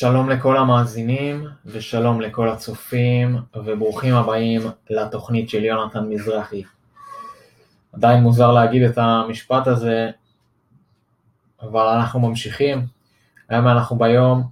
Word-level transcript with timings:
שלום 0.00 0.30
לכל 0.30 0.56
המאזינים 0.56 1.44
ושלום 1.66 2.20
לכל 2.20 2.48
הצופים 2.48 3.36
וברוכים 3.54 4.14
הבאים 4.14 4.60
לתוכנית 4.90 5.48
של 5.48 5.64
יונתן 5.64 6.08
מזרחי. 6.08 6.62
עדיין 7.92 8.22
מוזר 8.22 8.52
להגיד 8.52 8.82
את 8.82 8.98
המשפט 8.98 9.66
הזה, 9.66 10.10
אבל 11.62 11.86
אנחנו 11.86 12.20
ממשיכים. 12.20 12.86
היום 13.48 13.68
אנחנו 13.68 13.98
ביום 13.98 14.48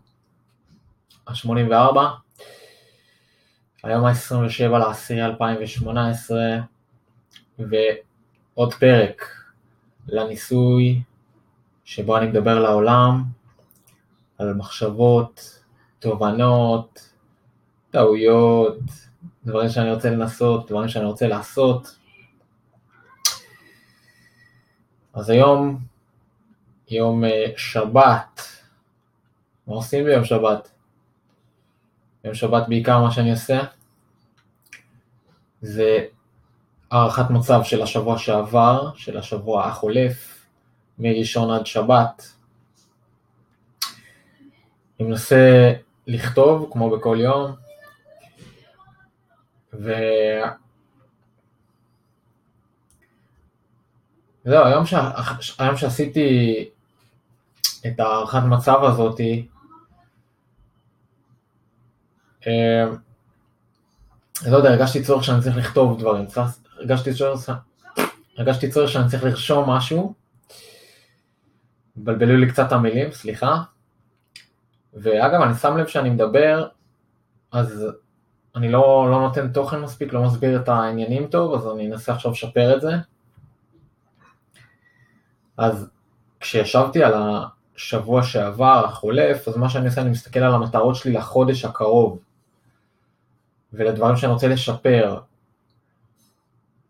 ה-84, 1.26 1.98
היום 3.82 4.04
ה-27 4.04 4.78
ל-10 4.78 5.24
2018, 5.24 6.38
ועוד 7.58 8.74
פרק 8.74 9.24
לניסוי 10.08 11.02
שבו 11.84 12.16
אני 12.16 12.26
מדבר 12.26 12.58
לעולם 12.58 13.37
על 14.38 14.54
מחשבות, 14.54 15.62
תובנות, 15.98 17.12
טעויות, 17.90 18.78
דברים 19.44 19.68
שאני 19.68 19.90
רוצה 19.92 20.10
לנסות, 20.10 20.70
דברים 20.70 20.88
שאני 20.88 21.04
רוצה 21.04 21.26
לעשות. 21.26 21.96
אז 25.14 25.30
היום, 25.30 25.78
יום 26.90 27.24
אה, 27.24 27.46
שבת, 27.56 28.40
מה 29.66 29.74
עושים 29.74 30.04
ביום 30.04 30.24
שבת? 30.24 30.70
ביום 32.24 32.34
שבת 32.34 32.68
בעיקר 32.68 32.98
מה 32.98 33.10
שאני 33.10 33.30
עושה 33.30 33.60
זה 35.62 36.04
הערכת 36.90 37.30
מצב 37.30 37.60
של 37.64 37.82
השבוע 37.82 38.18
שעבר, 38.18 38.90
של 38.94 39.18
השבוע 39.18 39.64
החולף, 39.64 40.46
מראשון 40.98 41.50
עד 41.50 41.66
שבת, 41.66 42.37
אני 45.00 45.08
מנסה 45.08 45.72
לכתוב 46.06 46.68
כמו 46.72 46.90
בכל 46.90 47.18
יום, 47.20 47.54
ו... 49.72 49.92
היום, 54.44 54.86
ש... 54.86 54.94
היום 55.58 55.76
שעשיתי 55.76 56.68
את 57.86 58.00
הערכת 58.00 58.42
מצב 58.48 58.84
הזאתי, 58.84 59.48
אה, 62.46 62.84
לא 64.46 64.56
יודע, 64.56 64.70
הרגשתי 64.70 65.02
צורך 65.02 65.24
שאני 65.24 65.42
צריך 65.42 65.56
לכתוב 65.56 66.00
דברים, 66.00 66.26
הרגשתי 66.78 67.14
צורך, 67.14 67.50
הרגשתי 68.38 68.70
צורך 68.70 68.90
שאני 68.90 69.08
צריך 69.08 69.24
לרשום 69.24 69.70
משהו, 69.70 70.14
בלבלו 71.96 72.36
לי 72.36 72.50
קצת 72.50 72.72
המילים, 72.72 73.12
סליחה, 73.12 73.62
ואגב, 74.94 75.40
אני 75.40 75.54
שם 75.54 75.76
לב 75.76 75.86
שאני 75.86 76.10
מדבר, 76.10 76.68
אז 77.52 77.86
אני 78.56 78.72
לא, 78.72 79.08
לא 79.10 79.20
נותן 79.20 79.52
תוכן 79.52 79.80
מספיק, 79.80 80.12
לא 80.12 80.22
מסביר 80.22 80.60
את 80.60 80.68
העניינים 80.68 81.26
טוב, 81.26 81.54
אז 81.54 81.66
אני 81.74 81.86
אנסה 81.86 82.12
עכשיו 82.12 82.30
לשפר 82.30 82.76
את 82.76 82.80
זה. 82.80 82.90
אז 85.56 85.90
כשישבתי 86.40 87.04
על 87.04 87.14
השבוע 87.76 88.22
שעבר, 88.22 88.84
החולף, 88.84 89.48
אז 89.48 89.56
מה 89.56 89.68
שאני 89.68 89.86
עושה, 89.86 90.00
אני 90.00 90.10
מסתכל 90.10 90.40
על 90.40 90.54
המטרות 90.54 90.96
שלי 90.96 91.12
לחודש 91.12 91.64
הקרוב, 91.64 92.18
ולדברים 93.72 94.16
שאני 94.16 94.32
רוצה 94.32 94.48
לשפר. 94.48 95.20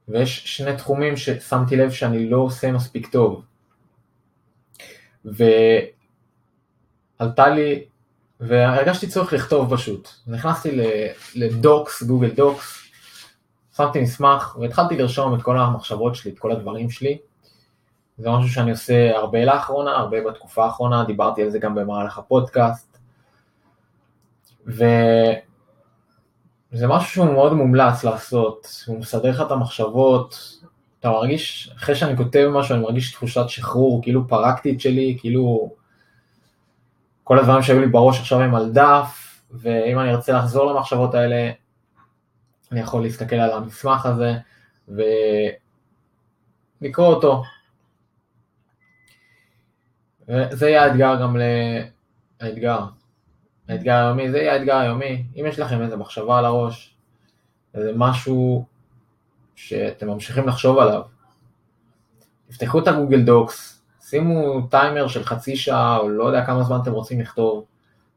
ויש 0.08 0.56
שני 0.56 0.76
תחומים 0.76 1.16
ששמתי 1.16 1.76
לב 1.76 1.90
שאני 1.90 2.30
לא 2.30 2.36
עושה 2.36 2.72
מספיק 2.72 3.06
טוב. 3.12 3.42
ועלתה 7.20 7.48
לי 7.48 7.84
והרגשתי 8.40 9.06
צורך 9.06 9.32
לכתוב 9.32 9.76
פשוט. 9.76 10.08
נכנסתי 10.26 10.80
לדוקס, 11.34 12.02
גוגל 12.02 12.30
דוקס, 12.30 12.88
שמתי 13.76 14.00
מסמך 14.00 14.56
והתחלתי 14.60 14.96
לרשום 14.96 15.34
את 15.34 15.42
כל 15.42 15.58
המחשבות 15.58 16.14
שלי, 16.14 16.30
את 16.30 16.38
כל 16.38 16.52
הדברים 16.52 16.90
שלי. 16.90 17.18
זה 18.18 18.30
משהו 18.30 18.50
שאני 18.50 18.70
עושה 18.70 19.16
הרבה 19.16 19.44
לאחרונה, 19.44 19.96
הרבה 19.96 20.16
בתקופה 20.24 20.64
האחרונה, 20.64 21.04
דיברתי 21.04 21.42
על 21.42 21.50
זה 21.50 21.58
גם 21.58 21.74
במהלך 21.74 22.18
הפודקאסט. 22.18 22.98
וזה 24.66 25.36
משהו 26.72 27.10
שהוא 27.10 27.32
מאוד 27.32 27.52
מומלץ 27.52 28.04
לעשות, 28.04 28.84
הוא 28.86 28.98
מסדר 28.98 29.30
לך 29.30 29.40
את 29.40 29.50
המחשבות, 29.50 30.58
אתה 31.00 31.10
מרגיש, 31.10 31.70
אחרי 31.76 31.94
שאני 31.94 32.16
כותב 32.16 32.48
משהו 32.52 32.74
אני 32.74 32.82
מרגיש 32.82 33.12
תחושת 33.12 33.48
שחרור, 33.48 34.02
כאילו 34.02 34.28
פרקתי 34.28 34.72
את 34.72 34.80
שלי, 34.80 35.16
כאילו 35.20 35.70
כל 37.28 37.38
הדברים 37.38 37.62
שהיו 37.62 37.80
לי 37.80 37.86
בראש 37.86 38.20
עכשיו 38.20 38.40
הם 38.40 38.54
על 38.54 38.72
דף, 38.72 39.40
ואם 39.50 39.98
אני 39.98 40.10
ארצה 40.10 40.32
לחזור 40.32 40.72
למחשבות 40.72 41.14
האלה, 41.14 41.50
אני 42.72 42.80
יכול 42.80 43.02
להסתכל 43.02 43.36
על 43.36 43.50
המסמך 43.50 44.06
הזה 44.06 44.34
ולקרוא 44.88 47.06
אותו. 47.06 47.42
וזה 50.28 50.68
יהיה 50.68 50.84
האתגר 50.84 51.22
גם 51.22 51.36
לאתגר. 52.42 52.84
האתגר 53.68 53.94
היומי, 53.94 54.30
זה 54.30 54.38
יהיה 54.38 54.54
האתגר 54.54 54.76
היומי. 54.76 55.24
אם 55.36 55.44
יש 55.48 55.58
לכם 55.58 55.82
איזה 55.82 55.96
מחשבה 55.96 56.38
על 56.38 56.44
הראש, 56.44 56.96
איזה 57.74 57.92
משהו 57.96 58.64
שאתם 59.54 60.08
ממשיכים 60.08 60.48
לחשוב 60.48 60.78
עליו, 60.78 61.02
תפתחו 62.48 62.78
את 62.78 62.88
הגוגל 62.88 63.22
דוקס, 63.22 63.77
שימו 64.10 64.60
טיימר 64.70 65.08
של 65.08 65.24
חצי 65.24 65.56
שעה, 65.56 65.96
או 65.96 66.08
לא 66.08 66.24
יודע 66.24 66.46
כמה 66.46 66.62
זמן 66.62 66.78
אתם 66.82 66.92
רוצים 66.92 67.20
לכתוב, 67.20 67.64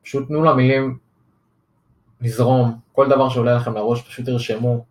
פשוט 0.04 0.28
תנו 0.28 0.44
למילים 0.44 0.98
לזרום, 2.22 2.80
כל 2.92 3.10
דבר 3.10 3.30
שעולה 3.30 3.56
לכם 3.56 3.74
לראש 3.74 4.02
פשוט 4.02 4.26
תרשמו. 4.26 4.86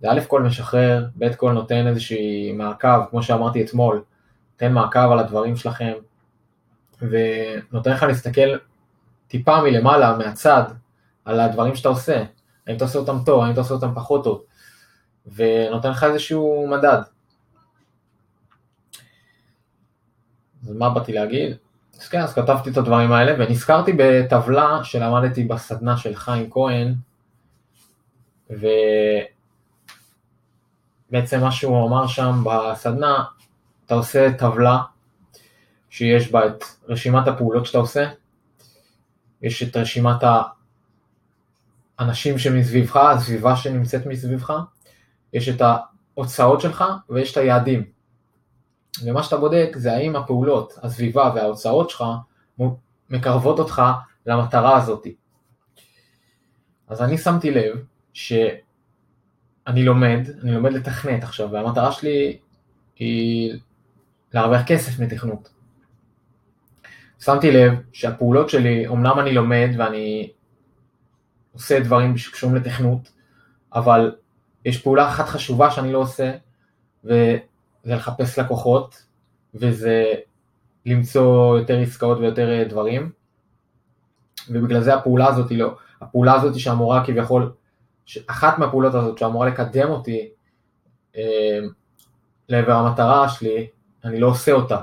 זה 0.00 0.10
א' 0.10 0.20
כל 0.28 0.42
משחרר, 0.42 1.06
ב' 1.18 1.34
כל 1.34 1.52
נותן 1.52 1.86
איזושהי 1.86 2.52
מעקב, 2.52 3.04
כמו 3.10 3.22
שאמרתי 3.22 3.64
אתמול, 3.64 4.02
נותן 4.52 4.72
מעקב 4.72 5.10
על 5.12 5.18
הדברים 5.18 5.56
שלכם, 5.56 5.92
ונותן 7.02 7.90
לך 7.90 8.02
להסתכל 8.02 8.56
טיפה 9.28 9.62
מלמעלה, 9.62 10.16
מהצד, 10.18 10.62
על 11.24 11.40
הדברים 11.40 11.76
שאתה 11.76 11.88
עושה, 11.88 12.24
האם 12.66 12.76
אתה 12.76 12.84
עושה 12.84 12.98
אותם 12.98 13.18
טוב, 13.26 13.42
האם 13.42 13.52
אתה 13.52 13.60
עושה 13.60 13.74
אותם 13.74 13.94
פחות 13.94 14.24
טוב, 14.24 14.42
ונותן 15.34 15.90
לך 15.90 16.04
איזשהו 16.04 16.68
מדד. 16.70 17.15
אז 20.66 20.72
מה 20.72 20.90
באתי 20.90 21.12
להגיד? 21.12 21.56
אז 22.00 22.08
כן, 22.08 22.20
אז 22.20 22.34
כתבתי 22.34 22.70
את 22.70 22.76
הדברים 22.76 23.12
האלה, 23.12 23.34
ונזכרתי 23.38 23.92
בטבלה 23.96 24.84
שלמדתי 24.84 25.44
בסדנה 25.44 25.96
של 25.96 26.14
חיים 26.14 26.50
כהן, 26.50 26.94
ובעצם 31.10 31.40
מה 31.40 31.52
שהוא 31.52 31.88
אמר 31.88 32.06
שם 32.06 32.44
בסדנה, 32.44 33.24
אתה 33.86 33.94
עושה 33.94 34.32
טבלה 34.38 34.78
שיש 35.90 36.32
בה 36.32 36.46
את 36.46 36.64
רשימת 36.88 37.28
הפעולות 37.28 37.66
שאתה 37.66 37.78
עושה, 37.78 38.08
יש 39.42 39.62
את 39.62 39.76
רשימת 39.76 40.22
האנשים 41.98 42.38
שמסביבך, 42.38 42.96
הסביבה 42.96 43.56
שנמצאת 43.56 44.06
מסביבך, 44.06 44.52
יש 45.32 45.48
את 45.48 45.62
ההוצאות 46.16 46.60
שלך 46.60 46.84
ויש 47.08 47.32
את 47.32 47.36
היעדים. 47.36 47.95
ומה 49.04 49.22
שאתה 49.22 49.36
בודק 49.36 49.68
זה 49.76 49.92
האם 49.92 50.16
הפעולות, 50.16 50.78
הסביבה 50.82 51.32
וההוצאות 51.34 51.90
שלך 51.90 52.04
מקרבות 53.10 53.58
אותך 53.58 53.82
למטרה 54.26 54.76
הזאת. 54.76 55.06
אז 56.88 57.02
אני 57.02 57.18
שמתי 57.18 57.50
לב 57.50 57.76
שאני 58.12 59.84
לומד, 59.84 60.20
אני 60.42 60.54
לומד 60.54 60.72
לתכנת 60.72 61.22
עכשיו, 61.22 61.50
והמטרה 61.50 61.92
שלי 61.92 62.38
היא 62.96 63.58
להרוויח 64.34 64.62
כסף 64.66 65.00
מתכנות. 65.00 65.52
שמתי 67.20 67.50
לב 67.50 67.72
שהפעולות 67.92 68.50
שלי, 68.50 68.88
אמנם 68.88 69.18
אני 69.20 69.32
לומד 69.32 69.68
ואני 69.78 70.30
עושה 71.52 71.80
דברים 71.80 72.16
שקשורים 72.16 72.56
לתכנות, 72.56 73.12
אבל 73.74 74.14
יש 74.64 74.82
פעולה 74.82 75.08
אחת 75.08 75.28
חשובה 75.28 75.70
שאני 75.70 75.92
לא 75.92 75.98
עושה, 75.98 76.32
זה 77.86 77.94
לחפש 77.94 78.38
לקוחות, 78.38 79.02
וזה 79.54 80.12
למצוא 80.86 81.58
יותר 81.58 81.78
עסקאות 81.78 82.18
ויותר 82.18 82.50
אה, 82.50 82.64
דברים, 82.64 83.10
ובגלל 84.50 84.80
זה 84.80 84.94
הפעולה 84.94 85.28
הזאת 85.28 85.50
היא 85.50 85.58
לא, 85.58 85.76
הפעולה 86.00 86.34
הזאת 86.34 86.58
שאמורה 86.58 87.06
כביכול, 87.06 87.52
אחת 88.26 88.58
מהפעולות 88.58 88.94
הזאת 88.94 89.18
שאמורה 89.18 89.48
לקדם 89.48 89.88
אותי 89.88 90.28
אה, 91.16 91.58
לעבר 92.48 92.72
המטרה 92.72 93.28
שלי, 93.28 93.66
אני 94.04 94.20
לא 94.20 94.26
עושה 94.26 94.52
אותה. 94.52 94.80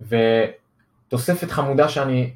ותוספת 0.00 1.50
חמודה 1.50 1.88
שאני 1.88 2.34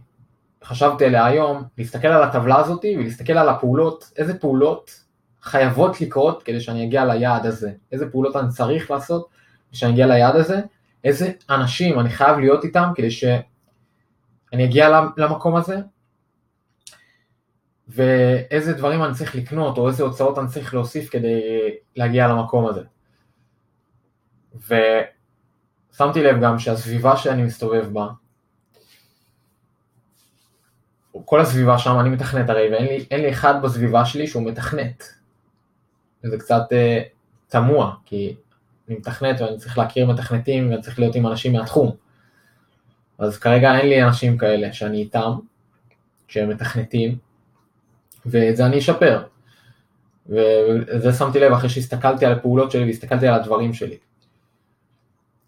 חשבתי 0.64 1.05
עליה 1.05 1.26
היום, 1.26 1.62
להסתכל 1.78 2.08
על 2.08 2.22
הטבלה 2.22 2.56
הזאת 2.56 2.84
ולהסתכל 2.99 3.32
על 3.32 3.49
הפעולות, 3.49 4.12
איזה 4.16 4.38
פעולות 4.38 5.03
חייבות 5.44 6.00
לקרות 6.00 6.43
כדי 6.43 6.61
שאני 6.61 6.85
אגיע 6.85 7.05
ליעד 7.05 7.46
הזה, 7.46 7.73
איזה 7.93 8.11
פעולות 8.11 8.37
אני 8.37 8.49
צריך 8.49 8.91
לעשות 8.91 9.29
כדי 9.69 9.79
שאני 9.79 9.93
אגיע 9.93 10.06
ליעד 10.06 10.37
הזה, 10.37 10.61
איזה 11.05 11.32
אנשים 11.50 12.00
אני 12.00 12.11
חייב 12.11 12.38
להיות 12.38 12.64
איתם 12.64 12.93
כדי 12.94 13.11
שאני 13.11 13.43
אני 14.52 14.64
אגיע 14.64 15.00
למקום 15.17 15.56
הזה, 15.56 15.79
ואיזה 17.88 18.73
דברים 18.73 19.05
אני 19.05 19.14
צריך 19.14 19.37
לקנות, 19.37 19.79
או 19.79 19.88
איזה 19.88 20.02
הוצאות 20.02 20.38
אני 20.38 20.49
צריך 20.49 20.75
להוסיף 20.75 21.11
כדי 21.11 21.41
להגיע 21.97 22.29
למקום 22.29 22.67
הזה. 22.67 22.82
ושמתי 24.55 26.23
לב 26.23 26.43
גם 26.43 26.58
שהסביבה 26.58 27.17
שאני 27.17 27.43
מסתובב 27.43 27.87
בה, 27.93 28.08
כל 31.25 31.40
הסביבה 31.40 31.79
שם, 31.79 32.00
אני 32.00 32.08
מתכנת 32.08 32.50
הרי, 32.50 32.69
ואין 32.70 32.85
לי, 32.85 33.06
לי 33.11 33.31
אחד 33.31 33.62
בסביבה 33.62 34.05
שלי 34.05 34.26
שהוא 34.26 34.43
מתכנת. 34.43 35.24
וזה 36.25 36.38
קצת 36.38 36.62
uh, 36.71 37.05
תמוה, 37.49 37.94
כי 38.05 38.37
אני 38.88 38.97
מתכנת 38.97 39.41
ואני 39.41 39.59
צריך 39.59 39.79
להכיר 39.79 40.06
מתכנתים 40.06 40.71
ואני 40.71 40.82
צריך 40.82 40.99
להיות 40.99 41.15
עם 41.15 41.26
אנשים 41.26 41.53
מהתחום. 41.53 41.91
אז 43.19 43.38
כרגע 43.38 43.79
אין 43.79 43.88
לי 43.88 44.03
אנשים 44.03 44.38
כאלה 44.38 44.73
שאני 44.73 44.99
איתם, 44.99 45.32
שהם 46.29 46.49
מתכנתים, 46.49 47.19
ואת 48.26 48.56
זה 48.56 48.67
אני 48.67 48.79
אשפר. 48.79 49.23
וזה 50.26 51.12
שמתי 51.19 51.41
לב 51.41 51.53
אחרי 51.53 51.69
שהסתכלתי 51.69 52.26
על 52.26 52.32
הפעולות 52.32 52.71
שלי 52.71 52.85
והסתכלתי 52.85 53.26
על 53.26 53.35
הדברים 53.35 53.75
שלי. 53.75 53.97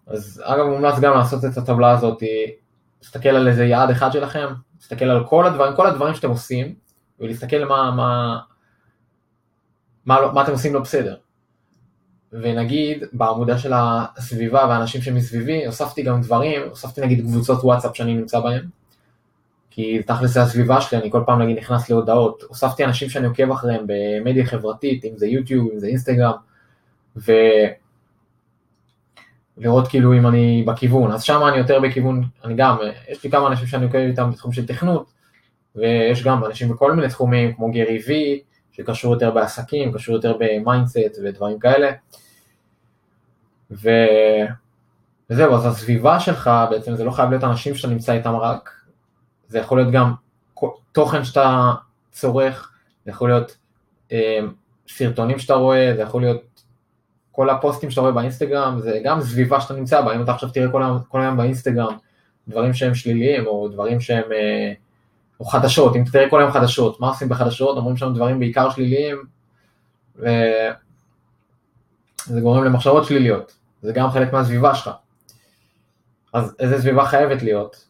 אז 0.06 0.43
אגב 0.44 0.67
מומלץ 0.67 0.99
גם 0.99 1.14
לעשות 1.14 1.44
את 1.44 1.56
הטבלה 1.58 1.90
הזאת, 1.90 2.23
להסתכל 3.02 3.28
על 3.28 3.49
איזה 3.49 3.64
יעד 3.64 3.90
אחד 3.90 4.12
שלכם, 4.12 4.46
להסתכל 4.76 5.05
על 5.05 5.26
כל 5.26 5.46
הדברים, 5.46 5.76
כל 5.76 5.87
הדברים 5.87 6.14
שאתם 6.14 6.28
עושים, 6.31 6.75
ולהסתכל 7.20 7.64
מה, 7.64 7.90
מה, 7.90 8.38
מה, 10.06 10.20
לא, 10.20 10.34
מה 10.34 10.42
אתם 10.42 10.52
עושים 10.52 10.74
לא 10.74 10.80
בסדר. 10.80 11.16
ונגיד 12.32 13.04
בעמודה 13.12 13.58
של 13.58 13.72
הסביבה 13.74 14.66
והאנשים 14.68 15.00
שמסביבי, 15.00 15.66
הוספתי 15.66 16.02
גם 16.02 16.20
דברים, 16.20 16.62
הוספתי 16.68 17.00
נגיד 17.00 17.20
קבוצות 17.20 17.64
וואטסאפ 17.64 17.96
שאני 17.96 18.14
נמצא 18.14 18.40
בהם, 18.40 18.64
כי 19.70 20.02
תכלס 20.02 20.30
זה 20.30 20.42
הסביבה 20.42 20.80
שלי, 20.80 20.98
אני 20.98 21.10
כל 21.10 21.22
פעם 21.26 21.42
נגיד 21.42 21.58
נכנס 21.58 21.90
להודעות, 21.90 22.42
הוספתי 22.48 22.84
אנשים 22.84 23.08
שאני 23.08 23.26
עוקב 23.26 23.50
אחריהם 23.50 23.86
במדיה 23.86 24.46
חברתית, 24.46 25.04
אם 25.04 25.16
זה 25.16 25.26
יוטיוב, 25.26 25.68
אם 25.72 25.78
זה 25.78 25.86
אינסטגרם, 25.86 26.32
ולראות 29.56 29.88
כאילו 29.88 30.14
אם 30.14 30.26
אני 30.26 30.64
בכיוון, 30.66 31.12
אז 31.12 31.22
שם 31.22 31.40
אני 31.48 31.56
יותר 31.56 31.80
בכיוון, 31.80 32.24
אני 32.44 32.54
גם, 32.56 32.76
יש 33.08 33.24
לי 33.24 33.30
כמה 33.30 33.46
אנשים 33.48 33.66
שאני 33.66 33.84
עוקב 33.84 33.98
איתם 33.98 34.30
בתחום 34.30 34.52
של 34.52 34.66
תכנות, 34.66 35.12
ויש 35.76 36.24
גם 36.24 36.44
אנשים 36.44 36.68
בכל 36.68 36.92
מיני 36.92 37.08
תחומים, 37.08 37.52
כמו 37.54 37.70
גרי 37.72 37.98
וי, 38.06 38.40
שקשור 38.76 39.12
יותר 39.14 39.31
בעסקים, 39.31 39.93
קשור 39.93 40.14
יותר 40.14 40.37
ב 40.38 40.48
mindset 40.48 41.18
ודברים 41.25 41.58
כאלה. 41.58 41.90
ו... 43.70 43.90
וזהו, 45.31 45.55
אז 45.55 45.67
הסביבה 45.67 46.20
שלך 46.20 46.50
בעצם 46.70 46.96
זה 46.96 47.05
לא 47.05 47.11
חייב 47.11 47.31
להיות 47.31 47.44
אנשים 47.44 47.75
שאתה 47.75 47.88
נמצא 47.88 48.12
איתם 48.12 48.37
רק, 48.37 48.70
זה 49.49 49.58
יכול 49.58 49.78
להיות 49.78 49.93
גם 49.93 50.12
תוכן 50.93 51.25
שאתה 51.25 51.73
צורך, 52.11 52.73
זה 53.05 53.11
יכול 53.11 53.28
להיות 53.28 53.56
אה, 54.12 54.38
סרטונים 54.88 55.38
שאתה 55.38 55.55
רואה, 55.55 55.93
זה 55.96 56.02
יכול 56.02 56.23
להיות 56.23 56.62
כל 57.32 57.50
הפוסטים 57.50 57.90
שאתה 57.90 58.00
רואה 58.00 58.12
באינסטגרם, 58.12 58.81
זה 58.81 59.00
גם 59.05 59.20
סביבה 59.20 59.61
שאתה 59.61 59.75
נמצא 59.75 60.00
בה, 60.00 60.14
אם 60.14 60.23
אתה 60.23 60.32
עכשיו 60.32 60.49
תראה 60.49 60.73
כל 60.73 60.82
כל 61.08 61.20
היום 61.20 61.37
באינסטגרם 61.37 61.96
דברים 62.49 62.75
שהם 62.75 62.94
שליליים 62.94 63.46
או 63.46 63.69
דברים 63.69 64.00
שהם, 64.00 64.32
אה, 64.32 64.73
או 65.40 65.44
חדשות, 65.44 65.96
אם 65.96 66.04
תראה 66.12 66.30
כל 66.30 66.40
היום 66.40 66.52
חדשות, 66.52 67.00
מה 67.00 67.08
עושים 67.08 67.28
בחדשות, 67.28 67.76
אומרים 67.76 67.96
שם 67.96 68.14
דברים 68.14 68.38
בעיקר 68.38 68.70
שליליים, 68.70 69.24
וזה 70.16 70.70
גורם 72.40 72.64
למחשבות 72.64 73.04
שליליות, 73.04 73.56
זה 73.82 73.92
גם 73.92 74.10
חלק 74.10 74.32
מהסביבה 74.32 74.74
שלך. 74.74 74.90
אז 76.32 76.54
איזה 76.58 76.80
סביבה 76.80 77.06
חייבת 77.06 77.42
להיות, 77.42 77.86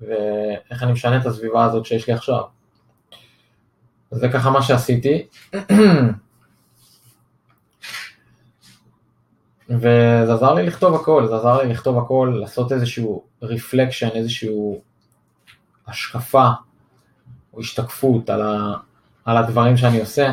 ואיך 0.00 0.82
אני 0.82 0.92
משנה 0.92 1.20
את 1.20 1.26
הסביבה 1.26 1.64
הזאת 1.64 1.86
שיש 1.86 2.06
לי 2.06 2.14
עכשיו. 2.14 2.42
זה 4.10 4.28
ככה 4.28 4.50
מה 4.50 4.62
שעשיתי. 4.62 5.26
וזה 9.70 10.32
עזר 10.32 10.54
לי 10.54 10.66
לכתוב 10.66 10.94
הכל, 10.94 11.26
זה 11.26 11.36
עזר 11.36 11.62
לי 11.62 11.68
לכתוב 11.68 11.98
הכל, 11.98 12.36
לעשות 12.40 12.72
איזשהו 12.72 13.24
רפלקשן, 13.42 14.08
איזשהו 14.08 14.82
השקפה 15.86 16.48
או 17.54 17.60
השתקפות 17.60 18.30
על, 18.30 18.42
ה, 18.42 18.74
על 19.24 19.36
הדברים 19.36 19.76
שאני 19.76 20.00
עושה, 20.00 20.32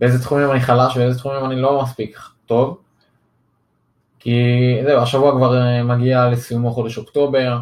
באיזה 0.00 0.22
תחומים 0.22 0.50
אני 0.50 0.60
חלש 0.60 0.96
ואיזה 0.96 1.18
תחומים 1.18 1.44
אני 1.44 1.60
לא 1.60 1.82
מספיק 1.82 2.18
טוב, 2.46 2.80
כי 4.18 4.40
זהו, 4.84 5.02
השבוע 5.02 5.36
כבר 5.36 5.56
אה, 5.56 5.82
מגיע 5.82 6.28
לסיומו 6.28 6.70
חודש 6.70 6.98
אוקטובר, 6.98 7.58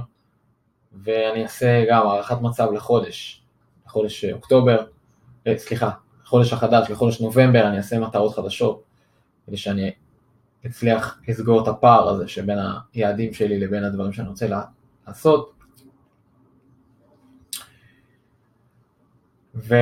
ואני 1.05 1.43
אעשה 1.43 1.85
גם 1.91 2.07
הערכת 2.07 2.41
מצב 2.41 2.73
לחודש, 2.73 3.43
לחודש 3.87 4.25
אוקטובר, 4.25 4.85
אה, 5.47 5.59
סליחה, 5.59 5.91
לחודש 6.25 6.53
החדש, 6.53 6.91
לחודש 6.91 7.21
נובמבר, 7.21 7.67
אני 7.67 7.77
אעשה 7.77 7.99
מטרות 7.99 8.35
חדשות, 8.35 8.83
כדי 9.47 9.57
שאני 9.57 9.91
אצליח 10.67 11.21
לסגור 11.29 11.63
את 11.63 11.69
הפער 11.69 12.09
הזה 12.09 12.29
שבין 12.29 12.59
היעדים 12.95 13.35
שלי 13.35 13.61
לבין 13.61 13.85
הדברים 13.85 14.13
שאני 14.13 14.29
רוצה 14.29 14.47
לעשות. 15.07 15.54
ו... 19.55 19.75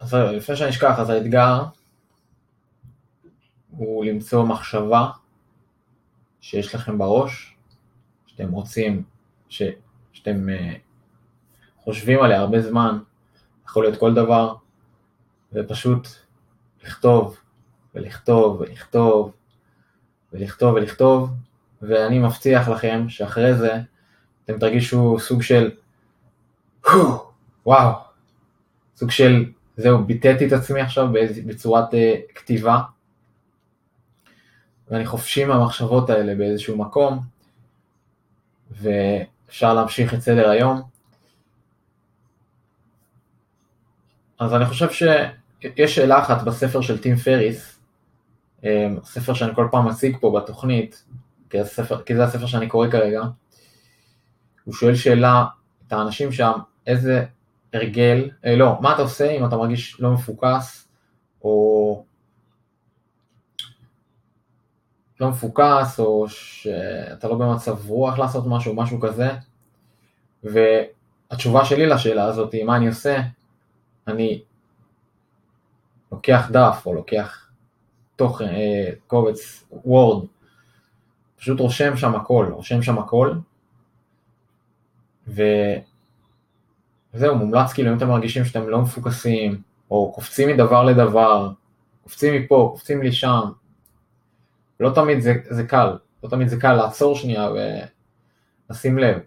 אז 0.00 0.14
לפני 0.14 0.56
שאני 0.56 0.70
אשכח, 0.70 0.98
אז 0.98 1.10
האתגר 1.10 1.64
הוא 3.70 4.04
למצוא 4.04 4.44
מחשבה 4.44 5.10
שיש 6.40 6.74
לכם 6.74 6.98
בראש, 6.98 7.56
שאתם 8.26 8.50
רוצים, 8.52 9.02
ש... 9.48 9.62
שאתם 10.12 10.48
uh, 10.48 10.78
חושבים 11.76 12.22
עליה 12.22 12.40
הרבה 12.40 12.60
זמן, 12.60 12.98
יכול 13.66 13.84
להיות 13.84 13.98
כל 14.00 14.14
דבר, 14.14 14.54
ופשוט 15.52 16.08
לכתוב 16.84 17.36
ולכתוב 17.94 18.60
ולכתוב 18.60 19.32
ולכתוב 20.32 20.74
ולכתוב, 20.74 21.30
ואני 21.82 22.18
מבטיח 22.18 22.68
לכם 22.68 23.08
שאחרי 23.08 23.54
זה 23.54 23.80
אתם 24.44 24.58
תרגישו 24.58 25.16
סוג 25.20 25.42
של 25.42 25.70
וואו, 27.66 27.92
סוג 28.96 29.10
של 29.10 29.44
זהו, 29.76 30.04
ביטאתי 30.04 30.46
את 30.46 30.52
עצמי 30.52 30.80
עכשיו 30.80 31.08
בצורת 31.46 31.94
uh, 31.94 31.96
כתיבה, 32.34 32.80
ואני 34.90 35.06
חופשי 35.06 35.44
מהמחשבות 35.44 36.10
האלה 36.10 36.34
באיזשהו 36.34 36.76
מקום, 36.76 37.20
ואפשר 38.70 39.74
להמשיך 39.74 40.14
את 40.14 40.20
סדר 40.20 40.50
היום. 40.50 40.82
אז 44.38 44.54
אני 44.54 44.66
חושב 44.66 44.90
שיש 44.90 45.94
שאלה 45.94 46.18
אחת 46.18 46.42
בספר 46.42 46.80
של 46.80 46.98
טים 46.98 47.16
פריס, 47.16 47.78
אה, 48.64 48.88
ספר 49.04 49.34
שאני 49.34 49.54
כל 49.54 49.68
פעם 49.70 49.88
מציג 49.88 50.16
פה 50.20 50.40
בתוכנית, 50.40 51.04
כי 51.50 51.60
הספר, 51.60 52.02
כי 52.02 52.14
זה 52.14 52.24
הספר 52.24 52.46
שאני 52.46 52.68
קורא 52.68 52.90
כרגע, 52.90 53.22
הוא 54.64 54.74
שואל 54.74 54.94
שאלה 54.94 55.44
את 55.86 55.92
האנשים 55.92 56.32
שם, 56.32 56.52
איזה 56.86 57.24
הרגל, 57.72 58.30
אה, 58.44 58.56
לא, 58.56 58.78
מה 58.80 58.94
אתה 58.94 59.02
עושה 59.02 59.30
אם 59.30 59.46
אתה 59.46 59.56
מרגיש 59.56 60.00
לא 60.00 60.10
מפוקס, 60.10 60.88
או 61.44 62.04
לא 65.20 65.28
מפוקס, 65.28 66.00
או 66.00 66.28
שאתה 66.28 67.28
לא 67.28 67.34
במצב 67.34 67.90
רוח 67.90 68.18
לעשות 68.18 68.44
משהו, 68.46 68.74
משהו 68.74 69.00
כזה, 69.00 69.30
והתשובה 70.44 71.64
שלי 71.64 71.86
לשאלה 71.86 72.24
הזאת 72.24 72.52
היא 72.52 72.64
מה 72.64 72.76
אני 72.76 72.88
עושה, 72.88 73.20
אני 74.06 74.42
לוקח 76.12 76.48
דף 76.52 76.82
או 76.86 76.94
לוקח 76.94 77.48
תוכן, 78.16 78.48
אה, 78.48 78.90
קובץ 79.06 79.64
וורד, 79.84 80.26
פשוט 81.36 81.60
רושם 81.60 81.96
שם 81.96 82.14
הכל, 82.14 82.48
רושם 82.52 82.82
שם 82.82 82.98
הכל, 82.98 83.32
וזהו, 85.28 85.84
מומלץ 87.34 87.72
כאילו 87.72 87.92
אם 87.92 87.96
אתם 87.96 88.08
מרגישים 88.08 88.44
שאתם 88.44 88.68
לא 88.68 88.82
מפוקסים, 88.82 89.62
או 89.90 90.12
קופצים 90.12 90.48
מדבר 90.48 90.84
לדבר, 90.84 91.50
קופצים 92.02 92.34
מפה, 92.34 92.68
קופצים 92.72 93.02
לי 93.02 93.12
שם, 93.12 93.40
לא 94.80 94.90
תמיד 94.94 95.20
זה, 95.20 95.34
זה 95.50 95.66
קל, 95.66 95.96
לא 96.24 96.28
תמיד 96.28 96.48
זה 96.48 96.60
קל 96.60 96.72
לעצור 96.72 97.16
שנייה 97.16 97.50
ולשים 98.68 98.98
לב. 98.98 99.18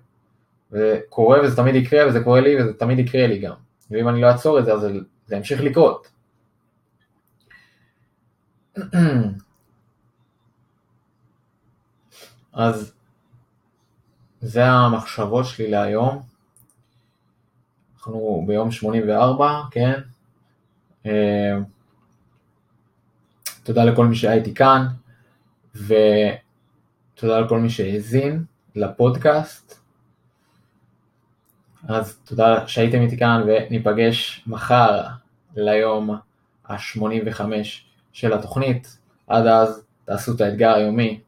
זה 0.72 1.00
קורה 1.10 1.40
וזה 1.44 1.56
תמיד 1.56 1.76
יקרה 1.76 2.08
וזה 2.08 2.24
קורה 2.24 2.42
לי 2.42 2.62
וזה 2.62 2.74
תמיד 2.74 3.00
יקרה 3.00 3.28
לי 3.28 3.40
גם. 3.40 3.54
ואם 3.92 4.10
אני 4.10 4.22
לא 4.22 4.28
אעצור 4.28 4.60
את 4.60 4.66
זה 4.66 4.74
אז 4.74 4.82
זה, 4.82 4.92
זה 5.26 5.36
ימשיך 5.36 5.62
לקרות. 5.62 6.08
אז 12.54 12.94
זה 14.46 14.66
המחשבות 14.66 15.46
שלי 15.46 15.72
להיום. 15.72 16.22
אנחנו 17.98 18.44
ביום 18.48 18.72
84, 18.72 19.62
כן? 19.72 20.00
אה, 21.06 21.58
תודה 23.64 23.84
לכל 23.84 24.06
מי 24.06 24.16
שהיה 24.16 24.34
איתי 24.34 24.54
כאן, 24.54 24.88
תודה 27.16 27.40
לכל 27.40 27.60
מי 27.60 27.70
שהאזין 27.70 28.44
לפודקאסט. 28.76 29.80
אז 31.88 32.18
תודה 32.18 32.68
שהייתם 32.68 33.02
איתי 33.02 33.18
כאן 33.18 33.44
וניפגש 33.48 34.44
מחר 34.48 35.04
ליום 35.56 36.10
ה-85 36.66 37.42
של 38.14 38.34
התוכנית. 38.34 38.98
עד 39.28 39.48
אז 39.48 39.84
תעשו 40.06 40.36
את 40.36 40.42
האתגר 40.42 40.74
היומי 40.74 41.20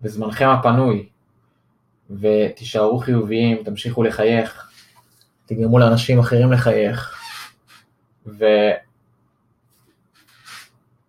בזמנכם 0.00 0.48
הפנוי 0.48 1.08
ותישארו 2.10 2.98
חיוביים, 2.98 3.62
תמשיכו 3.64 4.02
לחייך, 4.02 4.70
תגרמו 5.46 5.78
לאנשים 5.78 6.18
אחרים 6.18 6.52
לחייך 6.52 7.16
ו... 8.26 8.44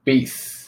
peace. 0.09 0.60